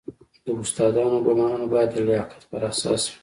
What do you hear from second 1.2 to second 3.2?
ګمارنه باید د لیاقت پر اساس وي